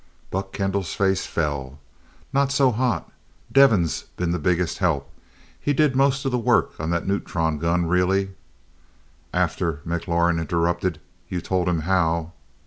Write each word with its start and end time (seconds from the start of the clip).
Buck 0.31 0.51
Kendall's 0.51 0.95
face 0.95 1.27
fell. 1.27 1.77
"Not 2.33 2.51
so 2.51 2.71
hot. 2.71 3.11
Devin's 3.51 4.05
been 4.17 4.31
the 4.31 4.39
biggest 4.39 4.79
help 4.79 5.07
he 5.59 5.73
did 5.73 5.95
most 5.95 6.25
of 6.25 6.31
the 6.31 6.39
work 6.39 6.71
on 6.79 6.89
that 6.89 7.05
neutron 7.05 7.59
gun 7.59 7.85
really" 7.85 8.31
"After," 9.47 9.73
McLaurin 9.85 10.39
interrupted, 10.39 10.99
"you 11.29 11.39
told 11.39 11.69
him 11.69 11.81
how." 11.81 12.31